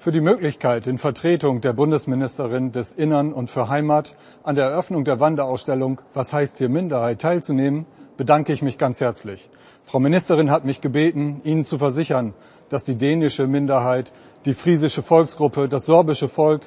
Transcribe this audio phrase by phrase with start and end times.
[0.00, 5.04] für die Möglichkeit, in Vertretung der Bundesministerin des Innern und für Heimat an der Eröffnung
[5.04, 7.84] der Wanderausstellung Was heißt hier Minderheit teilzunehmen,
[8.16, 9.50] bedanke ich mich ganz herzlich.
[9.84, 12.32] Frau Ministerin hat mich gebeten, Ihnen zu versichern,
[12.70, 14.10] dass die dänische Minderheit,
[14.46, 16.62] die friesische Volksgruppe, das sorbische Volk,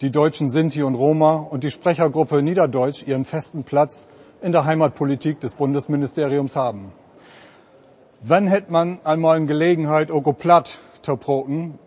[0.00, 4.08] die deutschen Sinti und Roma und die Sprechergruppe Niederdeutsch ihren festen Platz
[4.40, 6.92] in der Heimatpolitik des Bundesministeriums haben.
[8.22, 11.78] Wann hätte man einmal eine Gelegenheit, auch platt zu proten?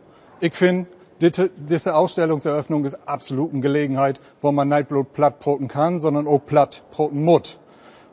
[0.43, 0.87] Ich finde,
[1.19, 5.36] diese Ausstellungseröffnung ist absolut eine Gelegenheit, wo man nicht bloß platt
[5.68, 7.59] kann, sondern auch platt proten muss.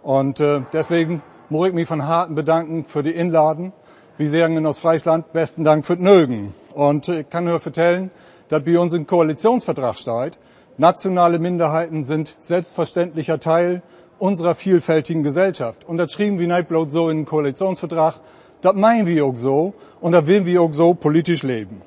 [0.02, 3.72] Und äh, deswegen muss ich mich von Harten bedanken für die Inladen.
[4.19, 6.52] Wie sagen in Ostfriesland, besten Dank für Nögen.
[6.74, 8.10] Und ich kann nur vertellen,
[8.50, 10.38] dass bei uns im Koalitionsvertrag steht,
[10.77, 13.80] nationale Minderheiten sind selbstverständlicher Teil
[14.19, 15.88] unserer vielfältigen Gesellschaft.
[15.88, 18.20] Und das schrieben wir nicht bloß so in den Koalitionsvertrag,
[18.60, 19.72] das meinen wir auch so
[20.02, 21.80] und da will wir auch so politisch leben.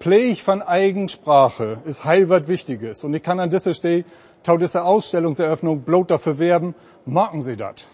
[0.00, 3.04] Pfleg von Eigensprache ist heilwert Wichtiges.
[3.04, 4.04] Und ich kann an dieser Stelle,
[4.42, 6.74] tau dieser Ausstellungseröffnung bloß dafür werben,
[7.06, 7.86] machen Sie das.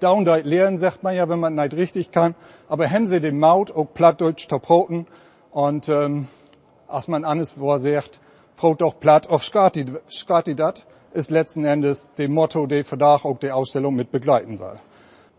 [0.00, 2.34] Downlight lehren, sagt man ja, wenn man nicht richtig kann.
[2.68, 5.06] Aber haben Sie den Maut auch plattdeutsch taproten.
[5.50, 6.28] Und ähm,
[6.88, 8.20] als man alles vorsagt,
[8.56, 13.50] brot doch platt auf Skati dat, ist letzten Endes dem Motto, der Verdacht auch die
[13.50, 14.78] Ausstellung mit begleiten soll.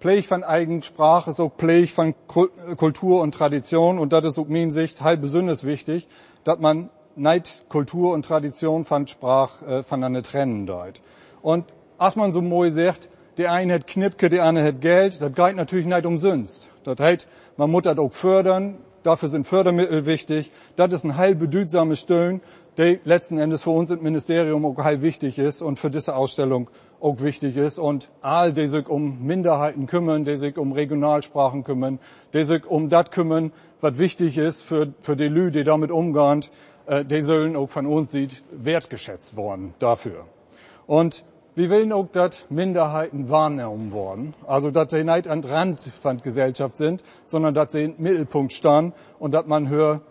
[0.06, 3.98] Pfleg von Eigensprache, so Pfleg von Kultur und Tradition.
[3.98, 6.08] Und das ist aus meiner Sicht halb besonders wichtig,
[6.44, 11.02] dass man nicht Kultur und Tradition von Sprach äh, voneinander trennen dort.
[11.42, 11.66] Und
[11.98, 15.20] als man so moi sagt, der eine hat Knipke, der andere hat Geld.
[15.24, 16.70] Das geht natürlich nicht umsonst.
[16.84, 18.78] Das heißt, man muss das auch fördern.
[19.06, 20.52] Dafür sind Fördermittel wichtig.
[20.78, 22.42] Das ist ein heil bedeutsame Stellen,
[22.78, 26.72] der letzten Endes für uns im Ministerium auch heil wichtig ist und für diese Ausstellung
[27.00, 27.78] auch wichtig ist.
[27.78, 32.00] Und all, die sich um Minderheiten kümmern, die sich um Regionalsprachen kümmern,
[32.34, 36.40] die sich um das kümmern, was wichtig ist für, für die Lü, die damit umgehen,
[36.88, 40.26] äh, die sollen auch von uns sieht wertgeschätzt worden dafür.
[40.88, 41.24] Und
[41.56, 44.34] wir wollen auch, dass Minderheiten wahrgenommen worden.
[44.46, 48.92] Also, dass sie nicht an Rand von Gesellschaft sind, sondern dass sie im Mittelpunkt stehen
[49.20, 50.02] und dass man höher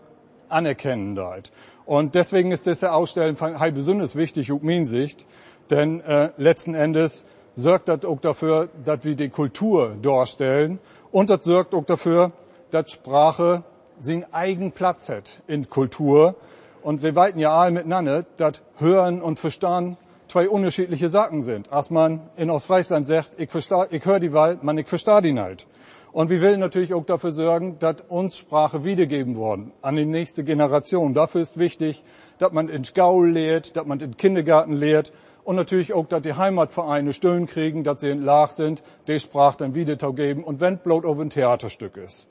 [0.49, 1.51] anerkennen dort.
[1.85, 5.25] Und deswegen ist diese Ausstellung von halb besonders wichtig, meiner Sicht.
[5.69, 10.79] Denn äh, letzten Endes sorgt das auch dafür, dass wir die Kultur darstellen.
[11.11, 12.31] Und das sorgt auch dafür,
[12.71, 13.63] dass Sprache
[13.99, 16.35] seinen eigenen Platz hat in Kultur.
[16.81, 21.71] Und sie weiten ja alle miteinander, dass Hören und Verstehen zwei unterschiedliche Sachen sind.
[21.71, 25.33] Als man in Ostfriesland sagt, ich, versteh, ich höre die Wahl, man, ich verstehe die
[25.33, 25.67] nicht.
[26.11, 30.45] Und wir wollen natürlich auch dafür sorgen, dass uns Sprache wiedergeben worden an die nächste
[30.45, 31.13] Generation.
[31.13, 32.03] Dafür ist wichtig,
[32.37, 35.11] dass man in Gaul lehrt, dass man in Kindergarten lehrt
[35.43, 39.57] und natürlich auch, dass die Heimatvereine Stöhnen kriegen, dass sie in Lach sind, die Sprache
[39.57, 42.27] dann wieder geben und wenn bloß auf ein Theaterstück ist.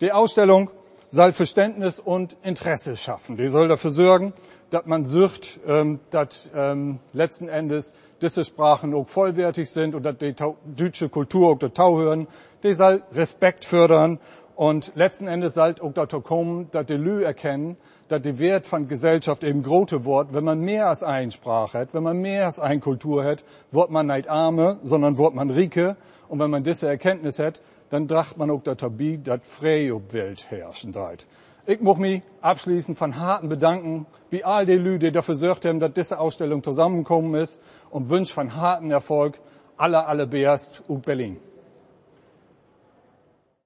[0.00, 0.70] Die Ausstellung
[1.08, 3.36] soll Verständnis und Interesse schaffen.
[3.36, 4.32] Die soll dafür sorgen,
[4.70, 10.18] dass man sucht, ähm, dass ähm, letzten Endes diese Sprachen auch vollwertig sind und dass
[10.18, 10.34] die
[10.76, 12.26] deutsche Kultur auch dazu hören.
[12.62, 14.18] Die soll Respekt fördern
[14.56, 17.76] und letzten Endes soll auch dazu kommen, dass die Lü erkennen,
[18.08, 21.94] dass der Wert von Gesellschaft eben große Wort, wenn man mehr als eine Sprache hat,
[21.94, 25.96] wenn man mehr als eine Kultur hat, wird man nicht Arme, sondern wird man Rike.
[26.28, 30.12] Und wenn man diese Erkenntnis hat, dann dacht man auch dazu bei, dass frei auf
[30.12, 31.26] Welt herrschen dort.
[31.66, 35.80] Ich muss mich abschließend von Harten bedanken, wie all die Leute, die dafür sorgt haben,
[35.80, 37.60] dass diese Ausstellung zusammengekommen ist
[37.90, 39.38] und wünsche von harten Erfolg
[39.76, 41.38] aller, aller Beerst und Berlin.